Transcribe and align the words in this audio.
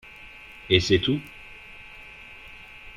Et 0.71 0.79
c'est 0.79 0.97
tout 0.97 1.21